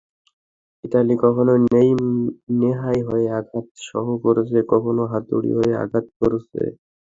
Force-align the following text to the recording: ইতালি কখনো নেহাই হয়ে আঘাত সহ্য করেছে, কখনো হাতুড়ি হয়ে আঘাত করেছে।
ইতালি 0.83 1.15
কখনো 1.23 1.53
নেহাই 2.59 2.99
হয়ে 3.07 3.27
আঘাত 3.39 3.67
সহ্য 3.87 4.09
করেছে, 4.25 4.57
কখনো 4.71 5.01
হাতুড়ি 5.11 5.51
হয়ে 5.57 5.73
আঘাত 5.83 6.05
করেছে। 6.19 6.61